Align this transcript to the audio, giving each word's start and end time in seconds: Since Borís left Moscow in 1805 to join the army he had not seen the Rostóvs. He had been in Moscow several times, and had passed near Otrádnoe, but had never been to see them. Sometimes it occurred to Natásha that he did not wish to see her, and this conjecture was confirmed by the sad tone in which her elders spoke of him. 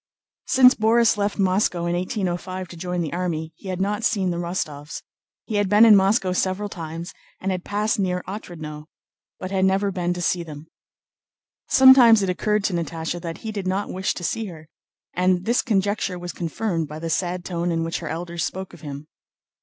Since 0.47 0.73
Borís 0.73 1.15
left 1.15 1.37
Moscow 1.37 1.85
in 1.85 1.95
1805 1.95 2.67
to 2.69 2.75
join 2.75 3.01
the 3.01 3.13
army 3.13 3.53
he 3.55 3.67
had 3.67 3.79
not 3.79 4.03
seen 4.03 4.31
the 4.31 4.37
Rostóvs. 4.37 5.03
He 5.45 5.57
had 5.57 5.69
been 5.69 5.85
in 5.85 5.95
Moscow 5.95 6.31
several 6.33 6.69
times, 6.69 7.13
and 7.39 7.51
had 7.51 7.63
passed 7.63 7.99
near 7.99 8.23
Otrádnoe, 8.27 8.85
but 9.39 9.51
had 9.51 9.63
never 9.63 9.91
been 9.91 10.11
to 10.15 10.19
see 10.23 10.41
them. 10.41 10.65
Sometimes 11.69 12.23
it 12.23 12.31
occurred 12.31 12.63
to 12.63 12.73
Natásha 12.73 13.21
that 13.21 13.37
he 13.45 13.51
did 13.51 13.67
not 13.67 13.89
wish 13.93 14.15
to 14.15 14.23
see 14.23 14.45
her, 14.47 14.69
and 15.13 15.45
this 15.45 15.61
conjecture 15.61 16.17
was 16.17 16.33
confirmed 16.33 16.87
by 16.87 16.97
the 16.97 17.11
sad 17.11 17.45
tone 17.45 17.69
in 17.71 17.83
which 17.83 17.99
her 17.99 18.09
elders 18.09 18.43
spoke 18.43 18.73
of 18.73 18.81
him. 18.81 19.05